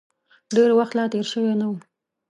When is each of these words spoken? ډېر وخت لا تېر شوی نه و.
ډېر 0.55 0.69
وخت 0.79 0.93
لا 0.97 1.05
تېر 1.13 1.25
شوی 1.31 1.53
نه 1.59 1.65
و. 1.69 1.73